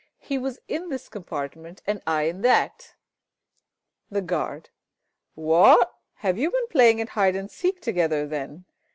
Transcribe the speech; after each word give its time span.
He 0.17 0.39
was 0.39 0.57
in 0.67 0.89
this 0.89 1.07
compartment, 1.09 1.83
and 1.85 2.01
I 2.07 2.23
in 2.23 2.41
that. 2.41 2.95
The 4.09 4.23
Guard. 4.23 4.71
What? 5.35 5.93
have 6.15 6.39
you 6.39 6.49
been 6.49 6.67
playing 6.69 6.99
at 6.99 7.09
Hide 7.09 7.35
and 7.35 7.51
seek 7.51 7.81
together, 7.81 8.25
then? 8.25 8.65